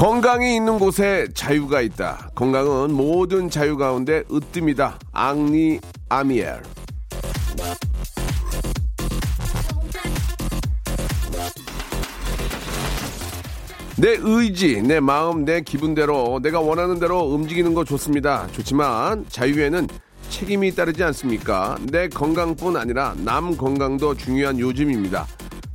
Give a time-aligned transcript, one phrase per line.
[0.00, 2.30] 건강이 있는 곳에 자유가 있다.
[2.34, 4.98] 건강은 모든 자유 가운데 으뜸이다.
[5.12, 6.62] 앙리 아미엘.
[13.98, 18.46] 내 의지, 내 마음, 내 기분대로 내가 원하는 대로 움직이는 거 좋습니다.
[18.52, 19.86] 좋지만 자유에는
[20.30, 21.76] 책임이 따르지 않습니까?
[21.90, 25.26] 내 건강뿐 아니라 남 건강도 중요한 요즘입니다.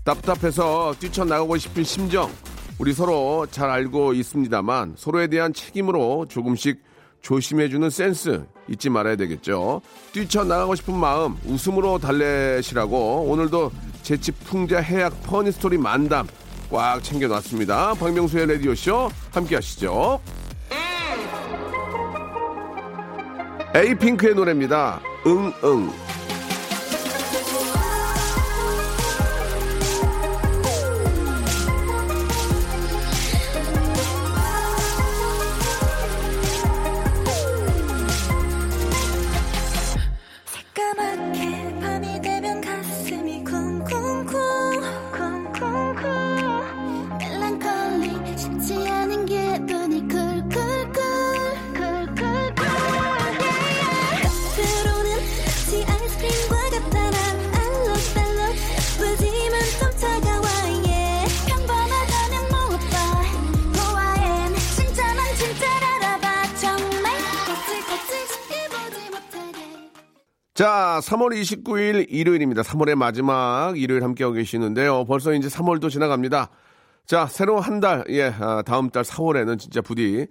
[0.04, 2.32] 답답해서 뛰쳐나가고 싶은 심정,
[2.78, 6.84] 우리 서로 잘 알고 있습니다만 서로에 대한 책임으로 조금씩
[7.22, 9.82] 조심해주는 센스 잊지 말아야 되겠죠.
[10.12, 13.72] 뛰쳐나가고 싶은 마음 웃음으로 달래시라고 오늘도
[14.04, 16.28] 재치 풍자 해학 funny story 만담
[16.70, 17.94] 꽉 챙겨놨습니다.
[17.96, 20.20] 박명수의 라디오쇼 함께 하시죠.
[23.74, 25.00] 에이핑크의 노래입니다.
[25.26, 25.92] 응응.
[70.96, 72.62] 자, 3월 29일 일요일입니다.
[72.62, 75.04] 3월의 마지막 일요일 함께하고 계시는데요.
[75.04, 76.50] 벌써 이제 3월도 지나갑니다.
[77.06, 80.26] 자, 새로운 한 달, 예, 아, 다음 달 4월에는 진짜 부디,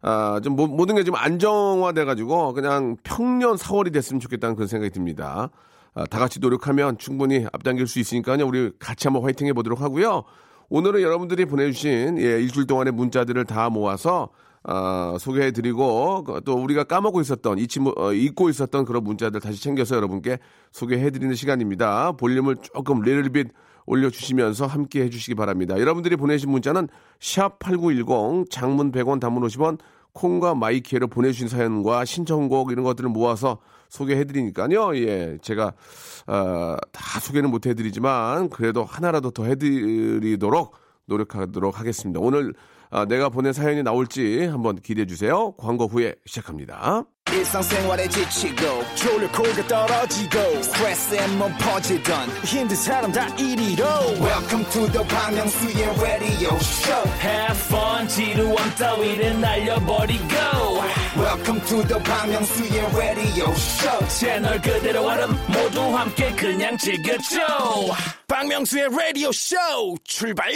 [0.00, 5.50] 아, 좀 모, 모든 게 좀 안정화돼가지고 그냥 평년 4월이 됐으면 좋겠다는 그런 생각이 듭니다.
[5.92, 8.46] 아, 다 같이 노력하면 충분히 앞당길 수 있으니까요.
[8.46, 10.24] 우리 같이 한번 화이팅 해보도록 하고요.
[10.70, 14.30] 오늘은 여러분들이 보내주신 예, 일주일 동안의 문자들을 다 모아서
[14.64, 19.96] 아, 소개해드리고 그또 우리가 까먹고 있었던 잊지 못- 어, 잊고 있었던 그런 문자들 다시 챙겨서
[19.96, 20.38] 여러분께
[20.72, 22.12] 소개해드리는 시간입니다.
[22.12, 23.48] 볼륨을 조금 little bit
[23.86, 25.78] 올려주시면서 함께 해주시기 바랍니다.
[25.78, 26.88] 여러분들이 보내신 문자는
[27.20, 29.78] 샵 #8910 장문 100원, 단문 50원
[30.12, 33.58] 콩과 마이K로 보내주신 사연과 신청곡 이런 것들을 모아서
[33.88, 34.96] 소개해드리니까요.
[34.96, 35.72] 예, 제가
[36.26, 40.74] 어, 다 소개는 못 해드리지만 그래도 하나라도 더 해드리도록
[41.06, 42.20] 노력하도록 하겠습니다.
[42.20, 42.52] 오늘
[42.90, 45.52] 아, 내가 보낸 사연이 나올지 한번 기대해 주세요.
[45.56, 47.04] 광고 후에 시작합니다.
[48.08, 48.82] 지치고,
[49.68, 50.38] 떨어지고,
[51.58, 52.28] 퍼지던,
[54.18, 57.04] welcome to the Bang Myung-soo's radio show.
[57.20, 60.34] Have fun 지루함 따위를 날려버리고.
[61.18, 64.08] Welcome to the Bang Myung-soo's radio show.
[64.08, 67.38] 채널 그대로 얼음 모두 함께 그냥 즐겨줘.
[68.26, 69.56] 박명수의 라디오 쇼
[70.04, 70.50] 출발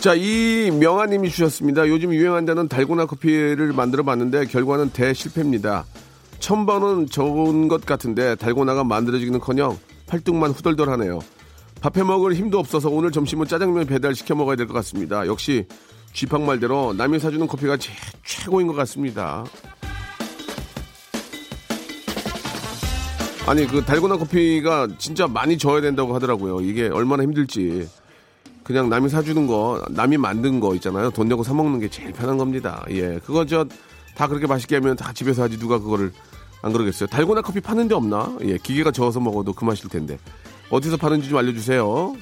[0.00, 1.86] 자, 이 명아님이 주셨습니다.
[1.88, 5.84] 요즘 유행한다는 달고나 커피를 만들어 봤는데 결과는 대실패입니다.
[6.38, 11.20] 첨번은 적은 것 같은데 달고나가 만들어지기는 커녕 팔뚝만 후덜덜하네요.
[11.82, 15.26] 밥해 먹을 힘도 없어서 오늘 점심은 짜장면 배달 시켜 먹어야 될 것 같습니다.
[15.26, 15.66] 역시
[16.14, 17.92] 쥐팍 말대로 남이 사주는 커피가 제,
[18.24, 19.44] 최고인 것 같습니다.
[23.46, 26.62] 아니 그 달고나 커피가 진짜 많이 져야 된다고 하더라고요.
[26.62, 27.86] 이게 얼마나 힘들지.
[28.72, 31.10] 그냥 남이 사주는 거, 남이 만든 거 있잖아요.
[31.10, 32.84] 돈 내고 사 먹는 게 제일 편한 겁니다.
[32.90, 33.64] 예, 그거 저
[34.20, 36.12] 다 그렇게 맛있게 하면 다 집에서 하지 누가 그거를
[36.60, 37.06] 안 그러겠어요.
[37.08, 38.36] 달고나 커피 파는 데 없나?
[38.42, 40.18] 예, 기계가 저어서 먹어도 그 맛일 텐데.
[40.68, 42.14] 어디서 파는지 좀 알려주세요.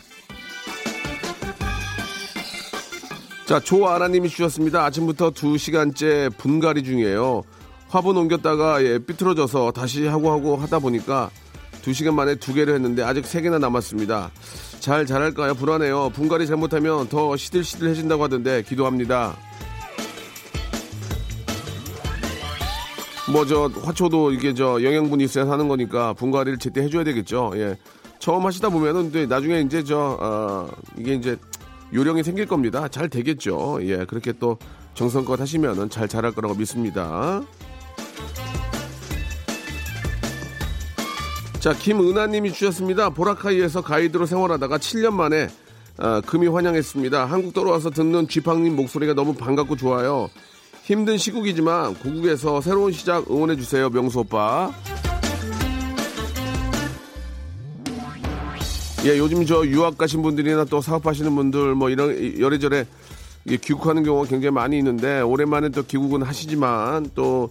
[3.47, 4.85] 자, 조아라님이 주셨습니다.
[4.85, 7.43] 아침부터 2시간째 분갈이 중이에요.
[7.89, 11.31] 화분 옮겼다가 예, 삐뚤어져서 다시 하고 하고 하다 보니까
[11.83, 14.31] 2시간 만에 두 개를 했는데 아직 세 개나 남았습니다.
[14.89, 15.53] 잘 자랄까요?
[15.53, 16.09] 불안해요.
[16.15, 19.37] 분갈이 잘못하면 더 시들시들해진다고 하던데 기도합니다.
[23.31, 27.53] 뭐 저 화초도 이게 저 영양분이 있어야 사는 거니까 분갈이를 제때 해줘야 되겠죠.
[27.57, 27.77] 예.
[28.19, 31.37] 처음 하시다 보면은 나중에 이제 저 어, 이게 이제
[31.93, 32.89] 요령이 생길 겁니다.
[32.89, 33.81] 잘 되겠죠.
[33.83, 34.07] 예.
[34.07, 34.57] 그렇게 또
[34.95, 37.43] 정성껏 하시면은 잘 자랄 거라고 믿습니다.
[41.61, 43.11] 자, 김은하님이 주셨습니다.
[43.11, 45.49] 보라카이에서 가이드로 생활하다가 7년 만에
[45.97, 47.27] 아, 금이 환영했습니다.
[47.27, 50.31] 한국 돌아와서 듣는 쥐팡님 목소리가 너무 반갑고 좋아요.
[50.85, 54.71] 힘든 시국이지만 고국에서 새로운 시작 응원해 주세요, 명수 오빠.
[59.05, 62.87] 예, 요즘 저 유학 가신 분들이나 또 사업하시는 분들 뭐 이런 여래저래
[63.49, 67.51] 귀국하는 경우가 굉장히 많이 있는데 오랜만에 또 귀국은 하시지만 또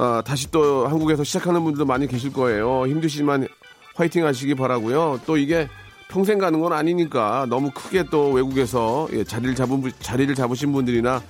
[0.00, 2.86] 아, 다시 또 한국에서 시작하는 분들도 많이 계실 거예요.
[2.86, 3.48] 힘드시지만
[3.96, 5.20] 화이팅 하시기 바라고요.
[5.26, 5.68] 또 이게
[6.08, 11.20] 평생 가는 건 아니니까 너무 크게 또 외국에서 예, 자리를 잡은 분- 자리를 잡으신 분들이나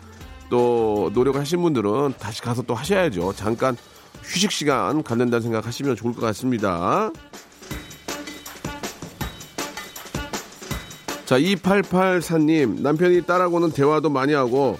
[0.51, 3.33] 또 노력하신 분들은 다시 가서 또 하셔야죠.
[3.35, 3.75] 잠깐
[4.23, 7.11] 휴식 시간 갖는다는 생각하시면 좋을 것 같습니다.
[11.25, 14.79] 자, 2884님, 남편이 딸하고는 대화도 많이 하고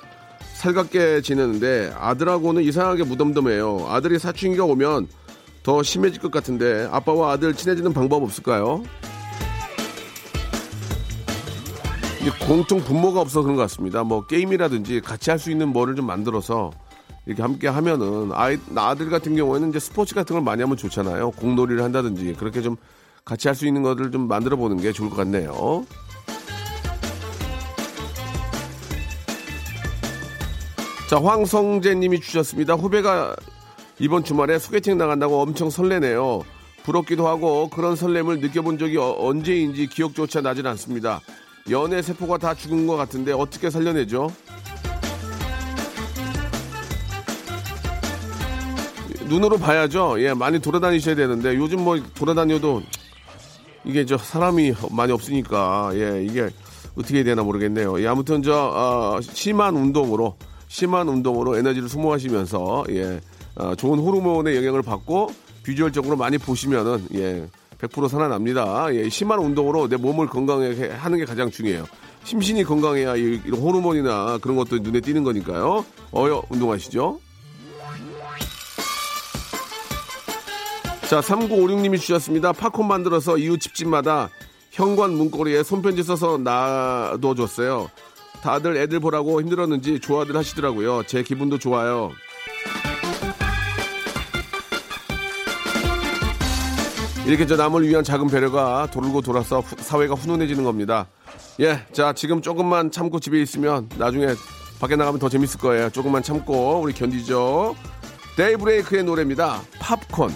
[0.59, 3.87] 살갑게 지내는데 아들하고는 이상하게 무덤덤해요.
[3.89, 5.07] 아들이 사춘기가 오면
[5.63, 8.83] 더 심해질 것 같은데 아빠와 아들 친해지는 방법 없을까요?
[12.47, 14.03] 공통 분모가 없어 그런 것 같습니다.
[14.03, 16.73] 뭐 게임이라든지 같이 할 수 있는 뭐를 좀 만들어서
[17.25, 21.31] 이렇게 함께 하면은 아이 아들 같은 경우에는 이제 스포츠 같은 걸 많이 하면 좋잖아요.
[21.33, 22.77] 공놀이를 한다든지 그렇게 좀
[23.25, 25.85] 같이 할 수 있는 것들 좀 만들어 보는 게 좋을 것 같네요.
[31.09, 32.75] 자, 황성재 님이 주셨습니다.
[32.75, 33.35] 후배가
[33.99, 36.43] 이번 주말에 소개팅 나간다고 엄청 설레네요.
[36.85, 41.21] 부럽기도 하고 그런 설렘을 느껴본 적이 어- 언제인지 기억조차 나질 않습니다.
[41.71, 44.31] 연애 세포가 다 죽은 것 같은데 어떻게 살려내죠?
[49.27, 50.17] 눈으로 봐야죠.
[50.23, 52.83] 예, 많이 돌아다니셔야 되는데 요즘 뭐 돌아다녀도
[53.85, 56.49] 이게 저 사람이 많이 없으니까 예, 이게
[56.97, 58.01] 어떻게 되나 모르겠네요.
[58.03, 60.37] 예, 아무튼 저 어, 심한 운동으로
[60.69, 63.21] 심한 운동으로 에너지를 소모하시면서 예,
[63.57, 65.33] 어, 좋은 호르몬의 영향을 받고
[65.63, 67.49] 비주얼적으로 많이 보시면은 예,
[67.79, 68.95] 100% 살아납니다.
[68.95, 71.85] 예, 심한 운동으로 내 몸을 건강하게 하는 게 가장 중요해요.
[72.25, 75.85] 심신이 건강해야 이, 이런 호르몬이나 그런 것도 눈에 띄는 거니까요.
[76.15, 77.21] 어여 운동하시죠.
[81.09, 82.53] 자, 3956님이 주셨습니다.
[82.53, 84.29] 팝콘 만들어서 이웃 집집마다
[84.71, 87.89] 현관 문고리에 손편지 써서 놔둬줬어요.
[88.43, 91.03] 다들 애들 보라고 힘들었는지 좋아들 하시더라고요.
[91.07, 92.13] 제 기분도 좋아요.
[97.27, 101.07] 이렇게 저 남을 위한 작은 배려가 돌고 돌아서 후- 사회가 훈훈해지는 겁니다.
[101.61, 104.29] 예, 자, 지금 조금만 참고 집에 있으면 나중에
[104.81, 105.91] 밖에 나가면 더 재밌을 거예요.
[105.91, 107.75] 조금만 참고 우리 견디죠.
[108.37, 109.61] 데이브레이크의 노래입니다.
[109.81, 110.33] 팝콘.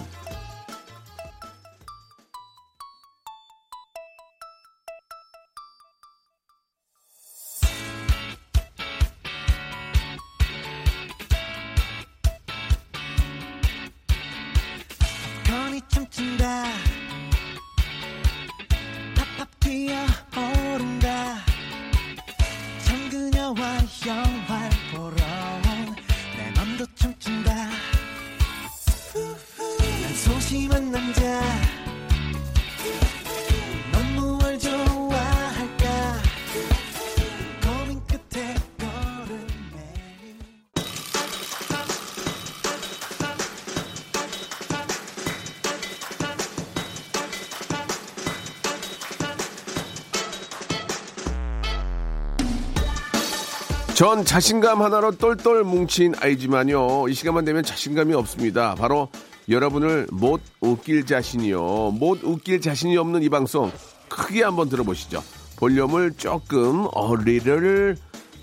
[53.95, 57.07] 전 자신감 하나로 똘똘 뭉친 아이지만요.
[57.09, 58.73] 이 시간만 되면 자신감이 없습니다.
[58.73, 59.07] 바로
[59.47, 61.91] 여러분을 못 웃길 자신이요.
[61.91, 63.71] 못 웃길 자신이 없는 이 방송
[64.09, 65.23] 크게 한번 들어보시죠.
[65.57, 67.95] 볼륨을 조금 어리를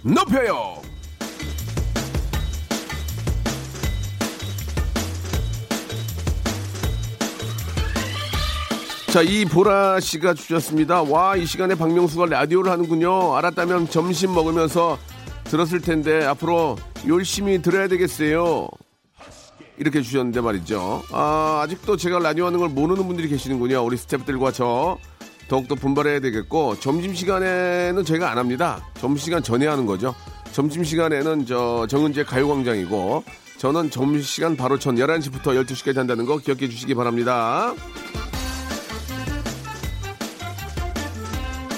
[0.02, 0.80] 높여요.
[9.12, 11.02] 자, 이 보라 씨가 주셨습니다.
[11.02, 13.35] 와, 이 시간에 박명수가 라디오를 하는군요.
[13.35, 14.97] 알았다면 점심 먹으면서
[15.50, 16.76] 들었을 텐데 앞으로
[17.09, 18.69] 열심히 들어야 되겠어요.
[19.78, 21.02] 이렇게 주셨는데 말이죠.
[21.11, 23.85] 아, 아직도 제가 라디오 하는 걸 모르는 분들이 계시는군요.
[23.85, 24.99] 우리 스태프들과 저
[25.49, 28.80] 더욱더 분발해야 되겠고 점심시간에는 저희가 안 합니다.
[29.00, 30.14] 점심시간 전에 하는 거죠.
[30.52, 33.25] 점심시간에는 저 정은재 가요광장이고
[33.59, 37.75] 저는 점심시간 바로 전 11시부터 12시까지 한다는 거 기억해 주시기 바랍니다.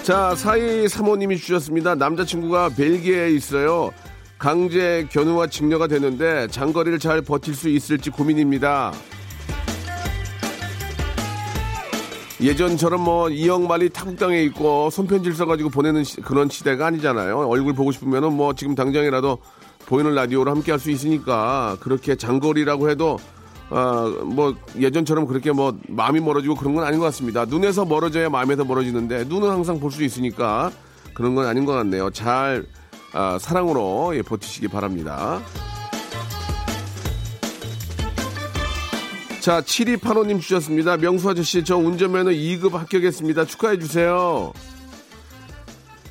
[0.03, 1.95] 자, 사이 사모님이 주셨습니다.
[1.95, 3.93] 남자친구가 벨기에에 있어요.
[4.39, 8.93] 강제 견우와 직녀가 되는데 장거리를 잘 버틸 수 있을지 고민입니다.
[12.41, 17.39] 예전처럼 뭐 이영만이 타국 땅에 있고 손편지를 써가지고 보내는 시- 그런 시대가 아니잖아요.
[17.49, 19.39] 얼굴 보고 싶으면은 뭐 지금 당장이라도
[19.87, 23.19] 보이는 라디오로 함께 할 수 있으니까 그렇게 장거리라고 해도
[23.75, 27.45] 아, 뭐 예전처럼 그렇게 뭐 마음이 멀어지고 그런 건 아닌 것 같습니다.
[27.47, 30.71] 눈에서 멀어져야 마음에서 멀어지는데 눈은 항상 볼 수 있으니까
[31.15, 32.11] 그런 건 아닌 것 같네요.
[32.11, 32.65] 잘
[33.13, 35.41] 아, 사랑으로 예, 버티시기 바랍니다.
[39.41, 40.97] 자, 7285님 주셨습니다.
[40.97, 43.45] 명수 아저씨, 저 운전면허 2급 합격했습니다.
[43.47, 44.53] 축하해주세요.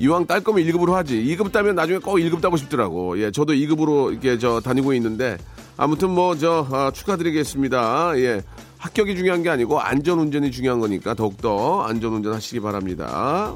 [0.00, 1.16] 이왕 딸 거면 1급으로 하지.
[1.24, 3.18] 2급 따면 나중에 꼭 1급 따고 싶더라고.
[3.20, 5.38] 예, 저도 2급으로 이렇게 저 다니고 있는데
[5.76, 8.12] 아무튼 뭐저 축하드리겠습니다.
[8.18, 8.42] 예.
[8.78, 13.54] 합격이 중요한 게 아니고 안전 운전이 중요한 거니까 더욱더 안전 운전 하시기 바랍니다.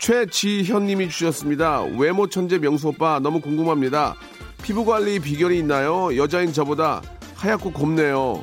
[0.00, 1.82] 최지현 님이 주셨습니다.
[1.82, 4.14] 외모 천재 명수 오빠 너무 궁금합니다.
[4.62, 6.16] 피부 관리 비결이 있나요?
[6.16, 7.02] 여자인 저보다
[7.34, 8.42] 하얗고 곱네요.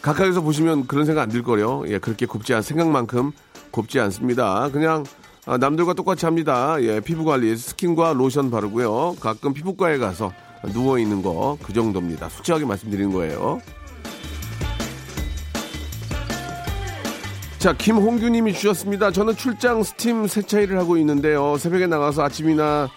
[0.00, 1.82] 가까이서 보시면 그런 생각 안 들거려.
[1.88, 3.32] 예, 그렇게 곱지 않, 생각만큼
[3.70, 4.68] 곱지 않습니다.
[4.70, 5.04] 그냥
[5.46, 6.76] 아, 남들과 똑같이 합니다.
[6.80, 9.16] 예, 피부 관리, 스킨과 로션 바르고요.
[9.20, 10.32] 가끔 피부과에 가서
[10.72, 12.28] 누워 있는 거 그 정도입니다.
[12.30, 13.60] 솔직하게 말씀드리는 거예요.
[17.58, 19.10] 자, 김홍규님이 주셨습니다.
[19.10, 21.56] 저는 출장 스팀 세차 일을 하고 있는데요.
[21.58, 22.88] 새벽에 나가서 아침이나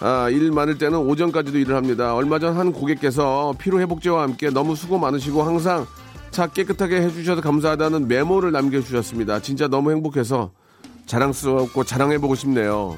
[0.00, 2.14] 아, 일 많을 때는 오전까지도 일을 합니다.
[2.14, 5.86] 얼마 전 한 고객께서 피로 회복제와 함께 너무 수고 많으시고 항상
[6.30, 9.40] 차 깨끗하게 해주셔서 감사하다는 메모를 남겨주셨습니다.
[9.40, 10.52] 진짜 너무 행복해서
[11.08, 12.96] 자랑스럽고 자랑해보고 싶네요.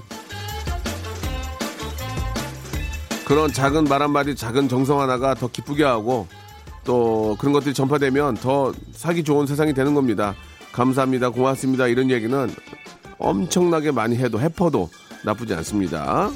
[3.24, 6.26] 그런 작은 말 한마디, 작은 정성 하나가 더 기쁘게 하고
[6.84, 10.34] 또 그런 것들이 전파되면 더 살기 좋은 세상이 되는 겁니다.
[10.72, 11.30] 감사합니다.
[11.30, 11.86] 고맙습니다.
[11.86, 12.54] 이런 얘기는
[13.18, 14.90] 엄청나게 많이 해도 해퍼도
[15.24, 16.30] 나쁘지 않습니다.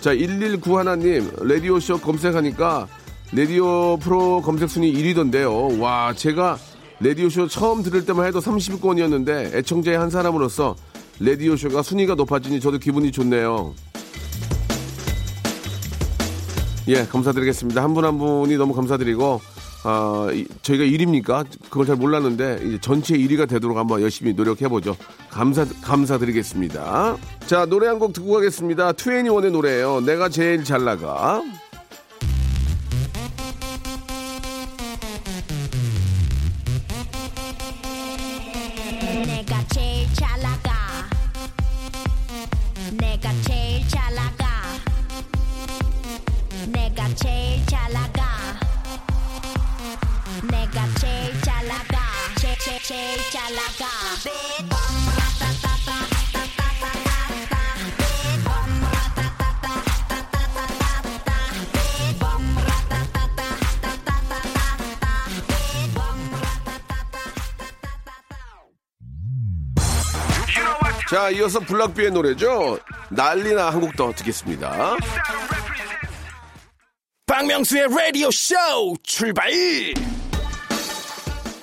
[0.00, 2.88] 자, 119 하나님, 라디오쇼 검색하니까
[3.32, 5.78] 라디오 프로 검색 순위 1위던데요.
[5.80, 6.56] 와, 제가
[7.08, 10.74] 라디오쇼 처음 들을 때만 해도 30위권이었는데 애청자의 한 사람으로서
[11.20, 13.74] 라디오쇼가 순위가 높아지니 저도 기분이 좋네요.
[16.88, 17.82] 예, 감사드리겠습니다.
[17.82, 19.40] 한분한 분이 너무 감사드리고,
[19.84, 21.46] 아, 이- 저희가 1위입니까?
[21.70, 24.94] 그걸 잘 몰랐는데, 이제 전체 1위가 되도록 한번 열심히 노력해보죠.
[25.30, 27.16] 감사, 감사드리겠습니다.
[27.46, 28.92] 자, 노래 한 곡 듣고 가겠습니다.
[28.92, 31.42] 2NE1의 노래예요 내가 제일 잘 나가.
[71.14, 72.76] 자, 이어서 블락비의 노래죠.
[73.10, 74.96] 난리나 한 곡 더 듣겠습니다.
[77.26, 78.56] 박명수의 라디오 쇼
[79.04, 79.48] 출발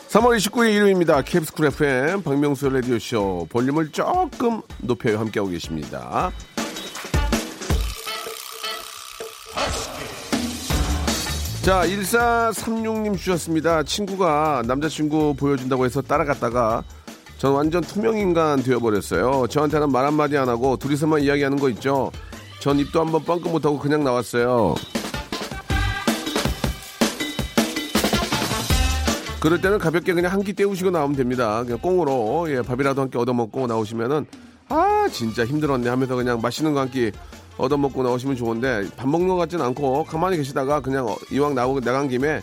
[0.07, 1.21] 3월 29일 일요일입니다.
[1.23, 5.19] KBS 쿨 FM 박명수 라디오 쇼 볼륨을 조금 높여요.
[5.19, 6.31] 함께하고 계십니다.
[11.63, 13.83] 자, 1436님 주셨습니다.
[13.83, 16.83] 친구가 남자친구 보여준다고 해서 따라갔다가
[17.41, 19.47] 전 완전 투명 인간 되어버렸어요.
[19.47, 22.11] 저한테는 말 한마디 안 하고 둘이서만 이야기하는 거 있죠.
[22.59, 24.75] 전 입도 한번 뻥끗 못하고 그냥 나왔어요.
[29.39, 31.63] 그럴 때는 가볍게 그냥 한 끼 때우시고 나오면 됩니다.
[31.63, 34.27] 그냥 꽁으로 예, 밥이라도 한 끼 얻어먹고 나오시면은
[34.69, 37.11] 아 진짜 힘들었네 하면서 그냥 맛있는 거 한 끼
[37.57, 42.07] 얻어먹고 나오시면 좋은데 밥 먹는 것 같진 않고 가만히 계시다가 그냥 어, 이왕 나오고 나간
[42.07, 42.41] 김에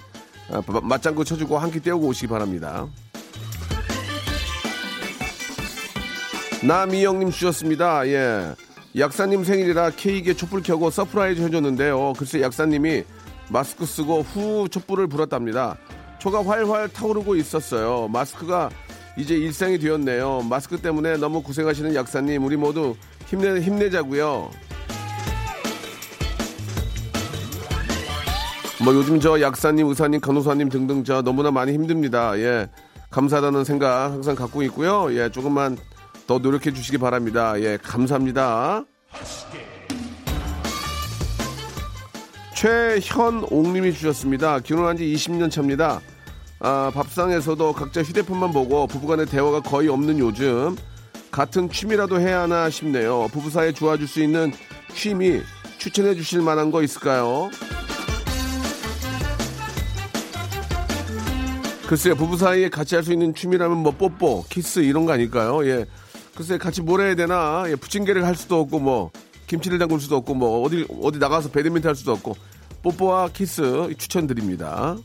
[0.50, 2.88] 아, 바- 맞장구 쳐주고 한 끼 때우고 오시기 바랍니다.
[6.62, 8.06] 남이영님 주셨습니다.
[8.08, 8.54] 예.
[8.96, 12.14] 약사님 생일이라 케이크에 촛불 켜고 surprise 해줬는데요.
[12.18, 13.04] 글쎄 약사님이
[13.48, 15.76] 마스크 쓰고 후 촛불을 불었답니다.
[16.18, 18.08] 초가 활활 타오르고 있었어요.
[18.08, 18.70] 마스크가
[19.16, 20.42] 이제 일상이 되었네요.
[20.48, 22.96] 마스크 때문에 너무 고생하시는 약사님, 우리 모두
[23.26, 24.50] 힘내, 힘내자고요.
[28.84, 32.36] 뭐 요즘 저 약사님, 의사님, 간호사님 등등 저 너무나 많이 힘듭니다.
[32.38, 32.68] 예.
[33.10, 35.08] 감사하다는 생각 항상 갖고 있고요.
[35.12, 35.76] 예, 조금만
[36.28, 37.58] 더 노력해 주시기 바랍니다.
[37.58, 38.84] 예, 감사합니다.
[42.54, 44.60] 최현옥님이 주셨습니다.
[44.60, 46.00] 결혼한 지 20년 차입니다.
[46.60, 50.76] 아, 밥상에서도 각자 휴대폰만 보고 부부간의 대화가 거의 없는 요즘
[51.30, 53.28] 같은 취미라도 해야 하나 싶네요.
[53.32, 54.52] 부부 사이에 좋아질 수 있는
[54.94, 55.40] 취미
[55.78, 57.48] 추천해 주실 만한 거 있을까요?
[61.86, 65.64] 글쎄요, 부부 사이에 같이 할 수 있는 취미라면 뭐 뽀뽀, 키스 이런 거 아닐까요?
[65.66, 65.86] 예.
[66.38, 69.10] 글쎄 같이 뭘 해야 되나 예, 부침개를 할 수도 없고 뭐
[69.48, 72.36] 김치를 담글 수도 없고 뭐 어디 어디 나가서 배드민턴 할 수도 없고
[72.80, 74.96] 뽀뽀와 키스 추천드립니다.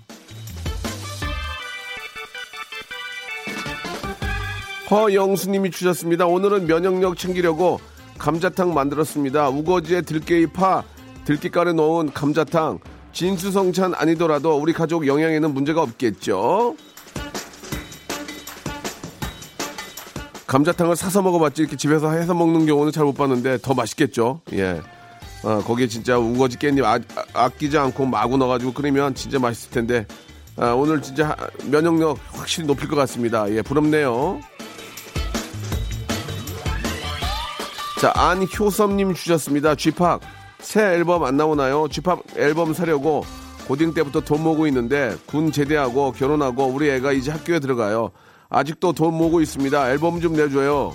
[4.92, 6.28] 허영수님이 주셨습니다.
[6.28, 7.80] 오늘은 면역력 챙기려고
[8.20, 9.50] 감자탕 만들었습니다.
[9.50, 10.84] 우거지에 들깨 파,
[11.26, 12.78] 들깨가루 넣은 감자탕.
[13.12, 16.76] 진수성찬 아니더라도 우리 가족 영양에는 문제가 없겠죠.
[20.54, 24.42] 감자탕을 사서 먹어봤지 이렇게 집에서 해서 먹는 경우는 잘 못 봤는데 더 맛있겠죠.
[24.54, 24.80] 예.
[25.44, 27.00] 어, 거기에 진짜 우거지 깻잎 아,
[27.34, 30.06] 아, 끼지 않고 마구 넣어가지고 끓이면 진짜 맛있을 텐데
[30.56, 31.36] 아, 오늘 진짜 하-
[31.72, 33.50] 면역력 확실히 높일 것 같습니다.
[33.52, 34.40] 예, 부럽네요.
[38.00, 39.74] 자, 안효섭님 주셨습니다.
[39.74, 40.22] 쥐팍
[40.60, 41.88] 새 앨범 안 나오나요?
[41.90, 43.26] 쥐팍 앨범 사려고
[43.68, 48.12] 고딩 때부터 돈 모으고 있는데 군 제대하고 결혼하고 우리 애가 이제 학교에 들어가요.
[48.54, 49.92] 아직도 돈 모으고 있습니다.
[49.92, 50.94] 앨범 좀 내줘요.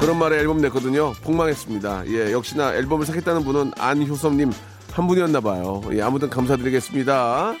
[0.00, 1.12] 그런 말에 앨범 냈거든요.
[1.22, 2.08] 폭망했습니다.
[2.08, 4.50] 예, 역시나 앨범을 사겠다는 분은 안효섭님
[4.92, 5.82] 한 분이었나 봐요.
[5.92, 7.54] 예, 아무튼 감사드리겠습니다.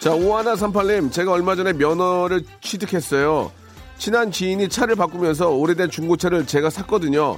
[0.00, 3.52] 자, 5138님, 제가 얼마 전에 면허를 취득했어요.
[3.98, 7.36] 친한 지인이 차를 바꾸면서 오래된 중고차를 제가 샀거든요.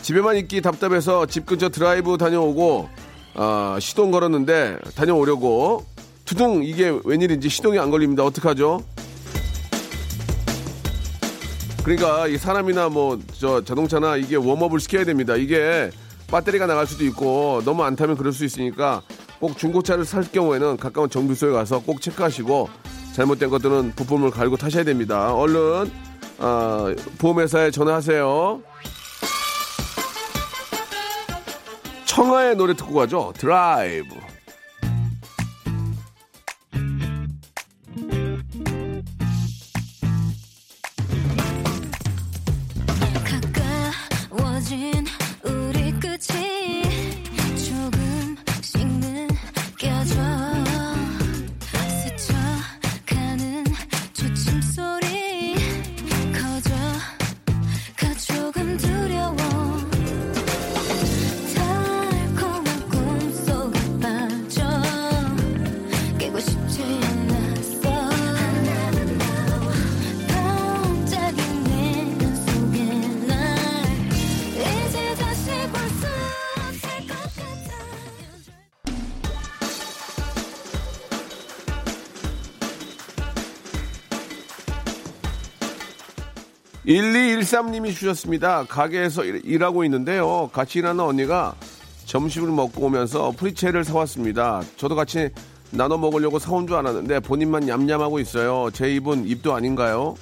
[0.00, 2.88] 집에만 있기 답답해서 집 근처 드라이브 다녀오고,
[3.36, 5.84] 아, 시동 걸었는데, 다녀오려고.
[6.24, 8.24] 투둥, 이게 웬일인지 시동이 안 걸립니다.
[8.24, 8.82] 어떡하죠?
[11.84, 15.36] 그러니까 이 사람이나 뭐 저 자동차나 이게 웜업을 시켜야 됩니다.
[15.36, 15.90] 이게
[16.26, 19.02] 배터리가 나갈 수도 있고 너무 안 타면 그럴 수 있으니까
[19.38, 22.68] 꼭 중고차를 살 경우에는 가까운 정비소에 가서 꼭 체크하시고
[23.14, 25.32] 잘못된 것들은 부품을 갈고 타셔야 됩니다.
[25.32, 25.88] 얼른
[26.38, 28.60] 아, 보험회사에 전화하세요.
[32.16, 33.30] 청하의 노래 듣고 가죠.
[33.36, 34.14] 드라이브.
[87.50, 88.64] 1213님이 주셨습니다.
[88.64, 90.50] 가게에서 일- 일하고 있는데요.
[90.52, 91.54] 같이 일하는 언니가
[92.04, 94.62] 점심을 먹고 오면서 프리체를 사왔습니다.
[94.76, 95.30] 저도 같이
[95.70, 98.70] 나눠 먹으려고 사온 줄 알았는데 본인만 얌얌하고 있어요.
[98.72, 100.14] 제 입은 입도 아닌가요?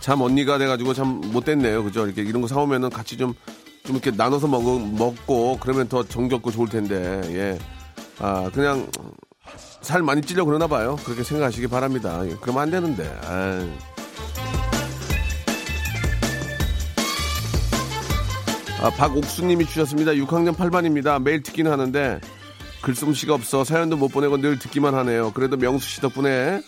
[0.00, 1.84] 참 언니가 돼가지고 참 못됐네요.
[1.84, 2.04] 그죠?
[2.06, 3.34] 이렇게 이런 거 사오면은 같이 좀,
[3.84, 4.62] 좀 이렇게 나눠서 먹,
[4.94, 7.58] 먹고 그러면 더 정겹고 좋을 텐데, 예.
[8.18, 8.88] 아, 그냥
[9.82, 10.96] 살 많이 찌려 그러나 봐요.
[11.04, 12.20] 그렇게 생각하시기 바랍니다.
[12.26, 13.04] 예, 그러면 안 되는데.
[18.80, 20.12] 아, 박옥수님이 주셨습니다.
[20.12, 21.22] 6학년 8반입니다.
[21.22, 22.20] 매일 듣기는 하는데
[22.82, 25.32] 글솜씨가 없어 사연도 못 보내고 늘 듣기만 하네요.
[25.32, 26.60] 그래도 명수 씨 덕분에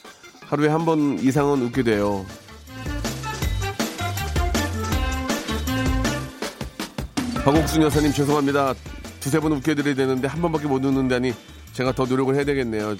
[0.46, 2.24] 하루에 한 번 이상은 웃게 돼요.
[7.44, 8.74] 박옥순 여사님 죄송합니다.
[9.20, 11.34] 두세 번 웃겨드려야 되는데 한 번밖에 못 웃는다니
[11.74, 12.96] 제가 더 노력을 해야 되겠네요.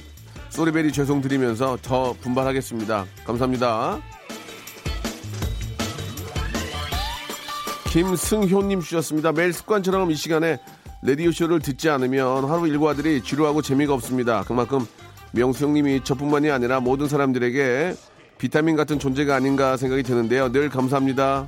[0.50, 3.06] 소리베리 죄송 드리면서 더 분발하겠습니다.
[3.24, 4.00] 감사합니다.
[7.90, 9.30] 김승효님 주셨습니다.
[9.32, 10.58] 매일 습관처럼 이 시간에
[11.02, 14.42] 레디오쇼를 듣지 않으면 하루 일과들이 지루하고 재미가 없습니다.
[14.42, 14.84] 그만큼
[15.32, 17.94] 명수 형님이 저뿐만이 아니라 모든 사람들에게
[18.38, 20.50] 비타민 같은 존재가 아닌가 생각이 드는데요.
[20.50, 21.46] 늘 감사합니다.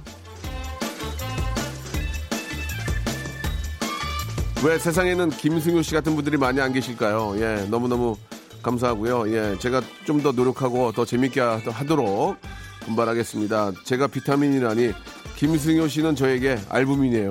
[4.66, 7.34] 왜 세상에는 김승효 씨 같은 분들이 많이 안 계실까요?
[7.38, 8.16] 예, 너무너무
[8.62, 9.32] 감사하고요.
[9.32, 12.36] 예, 제가 좀 더 노력하고 더 재밌게 하- 하도록
[12.80, 13.72] 분발하겠습니다.
[13.84, 14.92] 제가 비타민이라니
[15.36, 17.30] 김승효 씨는 저에게 알부민이에요.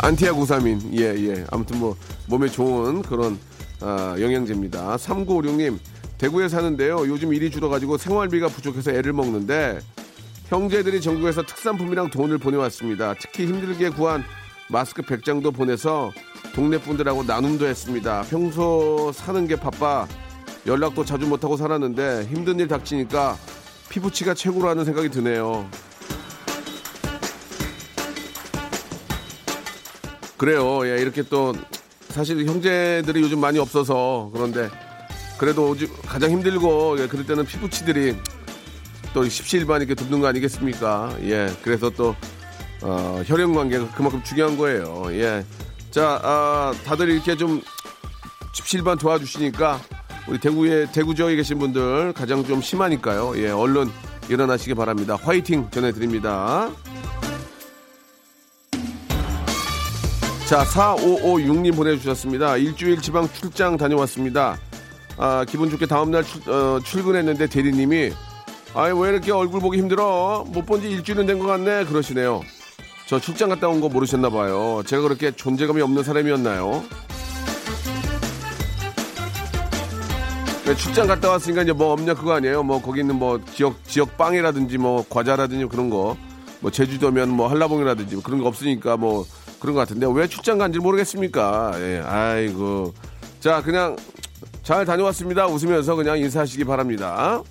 [0.00, 1.44] 안티아 구사민, 예, 예.
[1.50, 1.96] 아무튼 뭐,
[2.28, 3.38] 몸에 좋은 그런,
[3.80, 4.96] 아, 영양제입니다.
[4.96, 5.78] 3956님,
[6.18, 7.06] 대구에 사는데요.
[7.08, 9.78] 요즘 일이 줄어가지고 생활비가 부족해서 애를 먹는데,
[10.52, 13.14] 형제들이 전국에서 특산품이랑 돈을 보내왔습니다.
[13.18, 14.22] 특히 힘들게 구한
[14.68, 16.12] 마스크 100장도 보내서
[16.54, 18.20] 동네 분들하고 나눔도 했습니다.
[18.28, 20.06] 평소 사는 게 바빠
[20.66, 23.38] 연락도 자주 못하고 살았는데 힘든 일 닥치니까
[23.88, 25.66] 피부치가 최고라는 생각이 드네요.
[30.36, 30.86] 그래요.
[30.86, 31.54] 예, 이렇게 또
[32.10, 34.68] 사실 형제들이 요즘 많이 없어서 그런데
[35.38, 35.74] 그래도
[36.06, 38.16] 가장 힘들고 예, 그럴 때는 피부치들이
[39.14, 41.16] 또 십시일반 이렇게 돕는 거 아니겠습니까?
[41.22, 42.14] 예, 그래서 또
[42.82, 45.04] 어, 혈연 관계가 그만큼 중요한 거예요.
[45.10, 45.44] 예,
[45.90, 47.60] 자, 아, 다들 이렇게 좀
[48.54, 49.80] 십시일반 도와주시니까
[50.28, 53.34] 우리 대구에 대구 지역에 계신 분들 가장 좀 심하니까요.
[53.36, 53.90] 예, 얼른
[54.28, 55.16] 일어나시기 바랍니다.
[55.20, 56.70] 화이팅 전해드립니다.
[60.48, 62.56] 자, 4556님 보내주셨습니다.
[62.58, 64.58] 일주일 지방 출장 다녀왔습니다.
[65.16, 68.12] 아, 기분 좋게 다음날 출, 어, 출근했는데 대리님이,
[68.74, 70.44] 아이, 왜 이렇게 얼굴 보기 힘들어?
[70.48, 71.84] 못 본 지 일주일은 된 것 같네?
[71.84, 72.40] 그러시네요.
[73.06, 74.82] 저 출장 갔다 온 거 모르셨나 봐요.
[74.86, 76.82] 제가 그렇게 존재감이 없는 사람이었나요?
[80.64, 82.62] 네, 출장 갔다 왔으니까 이제 뭐 없냐 그거 아니에요.
[82.62, 86.16] 뭐 거기 있는 뭐 지역 지역 빵이라든지 뭐 과자라든지 그런 거,
[86.60, 89.26] 뭐 제주도면 뭐 한라봉이라든지 뭐 그런 거 없으니까 뭐
[89.60, 91.72] 그런 것 같은데 왜 출장 간지 모르겠습니까?
[91.76, 92.94] 예, 아이고.
[93.40, 93.96] 자, 그냥
[94.62, 95.46] 잘 다녀왔습니다.
[95.48, 97.42] 웃으면서 그냥 인사하시기 바랍니다.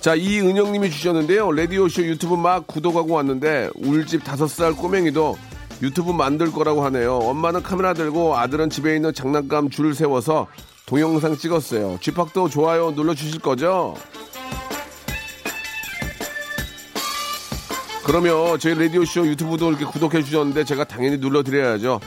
[0.00, 1.52] 자, 이은영 님이 주셨는데요.
[1.52, 5.36] 라디오쇼 유튜브 막 구독하고 왔는데 울집 다섯 살 꼬맹이도
[5.82, 7.16] 유튜브 만들 거라고 하네요.
[7.16, 10.46] 엄마는 카메라 들고 아들은 집에 있는 장난감 줄을 세워서
[10.86, 11.98] 동영상 찍었어요.
[12.00, 13.94] 쥐팍도 좋아요 눌러주실 거죠?
[18.02, 22.00] 그러면 저희 라디오쇼 유튜브도 이렇게 구독해 주셨는데 제가 당연히 눌러드려야죠.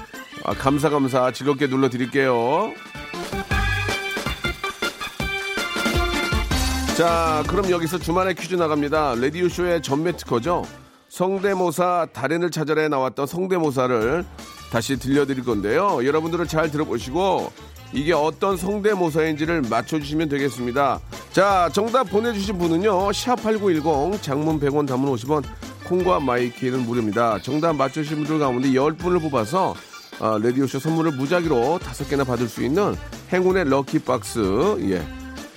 [0.46, 2.74] 아, 감사 감사 즐겁게 눌러드릴게요.
[6.98, 9.16] 자, 그럼 여기서 주말에 퀴즈 나갑니다.
[9.16, 10.64] 라디오쇼의 전매 특허죠.
[11.10, 14.24] 성대모사 달인을 찾아내 나왔던 성대모사를
[14.72, 16.06] 다시 들려드릴 건데요.
[16.06, 17.52] 여러분들은 잘 들어보시고
[17.94, 21.00] 이게 어떤 성대모사인지를 맞춰주시면 되겠습니다.
[21.32, 23.10] 자, 정답 보내주신 분은요.
[23.10, 25.44] 샵8910 장문 100원 단문 50원
[25.86, 27.40] 콩과 마이K는 무료입니다.
[27.42, 29.74] 정답 맞추신 분들 가운데 10분을 뽑아서
[30.20, 32.96] 아, 라디오쇼 선물을 무작위로 5개나 받을 수 있는
[33.32, 35.04] 행운의 lucky box 예,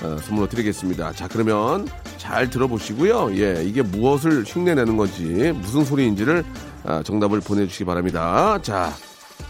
[0.03, 1.13] 어, 선물로 드리겠습니다.
[1.13, 3.31] 자, 그러면 잘 들어보시고요.
[3.37, 5.23] 예, 이게 무엇을 흉내내는 건지,
[5.55, 6.45] 무슨 소리인지를
[6.85, 8.61] 아, 정답을 보내주시기 바랍니다.
[8.63, 8.93] 자,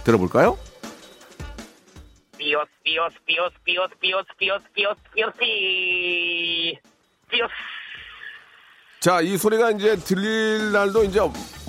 [0.05, 0.57] 들어볼까요?
[9.01, 11.21] 자, 이 소리가 이제 들릴 날도 이제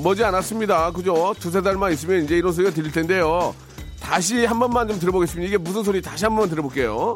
[0.04, 0.92] 머지 않았습니다.
[0.92, 1.34] 그죠?
[1.40, 3.56] 두세 달만 있으면 이제 이런 소리가 들릴 텐데요.
[4.00, 5.48] 다시 한 번만 좀 들어보겠습니다.
[5.48, 7.16] 이게 무슨 소리 다시 한 번 들어볼게요.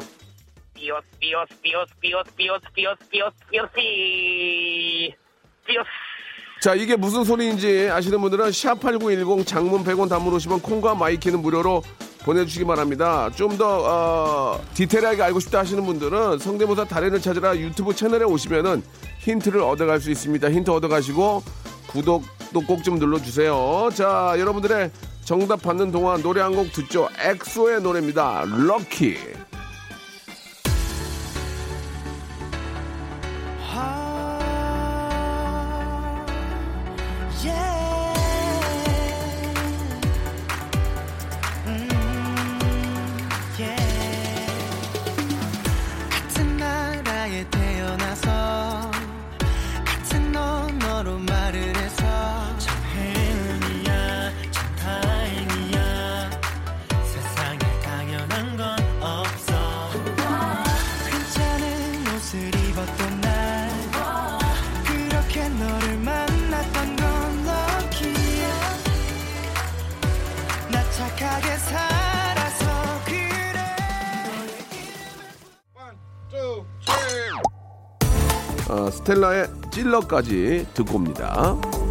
[0.92, 3.70] Dios, Dios, Dios, Dios, Dios, Dios, Dios, Dios,
[5.66, 5.86] Dios.
[6.60, 11.82] 자, 이게 무슨 소리인지 아시는 분들은 샵8910 장문 100원 담으로 오시면 콩과 my K는 무료로
[12.24, 13.28] 보내주시기 바랍니다.
[13.34, 18.82] 좀 더, 어, 디테일하게 알고 싶다 하시는 분들은 성대모사 달인을 찾으라 유튜브 채널에 오시면은
[19.20, 20.50] 힌트를 얻어갈 수 있습니다.
[20.50, 21.42] 힌트 얻어가시고
[21.88, 23.90] 구독도 꼭 좀 눌러주세요.
[23.94, 24.90] 자, 여러분들의
[25.24, 27.08] 정답 받는 동안 노래 한 곡 듣죠.
[27.18, 28.44] 엑소의 노래입니다.
[28.46, 29.16] 럭키.
[79.82, 81.81] 찔러까지 듣고 옵니다.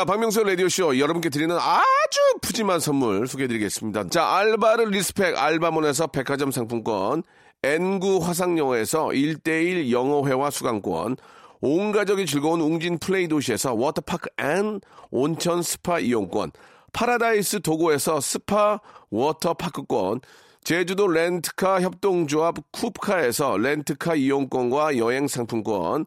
[0.00, 4.08] 자 자, 박명수 라디오쇼 여러분께 드리는 아주 푸짐한 선물 소개해드리겠습니다.
[4.08, 7.22] 자, 알바를 respect 알바몬에서 백화점 상품권,
[7.62, 11.16] 엔구 화상영어에서 1대1 영어회화 수강권,
[11.60, 16.52] 온 가족이 즐거운 웅진 플레이 도시에서 워터파크 and 온천 스파 이용권,
[16.94, 20.22] 파라다이스 도고에서 스파 워터파크권,
[20.64, 26.06] 제주도 렌트카 협동조합 쿱카에서 렌트카 이용권과 여행 상품권,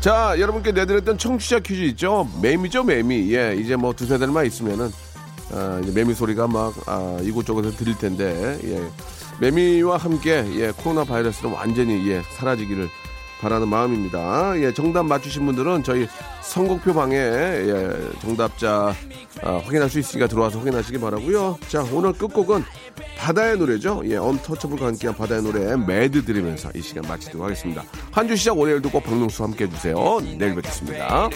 [0.00, 2.26] 자, 여러분께 내드렸던 청취자 퀴즈 있죠?
[2.40, 3.34] 매미죠, 매미.
[3.34, 4.90] 예, 이제 뭐 두세 달만 있으면은,
[5.52, 8.82] 아, 이제 매미 소리가 막, 아, 이곳저곳에서 들릴 텐데, 예.
[9.40, 12.88] 매미와 함께, 예, 코로나 바이러스는 완전히, 예, 사라지기를
[13.42, 14.58] 바라는 마음입니다.
[14.60, 16.08] 예, 정답 맞추신 분들은 저희
[16.42, 18.94] 선곡표 방에, 예, 정답자,
[19.42, 22.64] 아, 확인할 수 있으니까 들어와서 확인하시기 바라고요 자, 오늘 끝곡은
[23.16, 24.02] 바다의 노래죠.
[24.06, 27.84] 예, 언터처블과 함께한 바다의 노래 매드 들으면서 이 시간 마치도록 하겠습니다.
[28.10, 29.96] 한 주 시작 월요일도 꼭 박명수 함께 해 주세요.
[30.38, 31.28] 내일 뵙겠습니다.